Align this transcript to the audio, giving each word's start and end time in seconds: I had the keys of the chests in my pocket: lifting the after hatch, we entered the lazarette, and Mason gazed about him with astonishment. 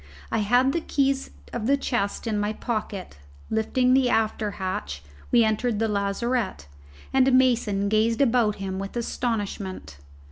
I 0.31 0.39
had 0.39 0.73
the 0.73 0.81
keys 0.81 1.29
of 1.53 1.67
the 1.67 1.77
chests 1.77 2.25
in 2.25 2.39
my 2.39 2.53
pocket: 2.53 3.19
lifting 3.51 3.93
the 3.93 4.09
after 4.09 4.49
hatch, 4.57 5.03
we 5.31 5.43
entered 5.43 5.77
the 5.77 5.87
lazarette, 5.87 6.65
and 7.13 7.31
Mason 7.33 7.87
gazed 7.87 8.19
about 8.21 8.55
him 8.55 8.79
with 8.79 8.97
astonishment. 8.97 9.97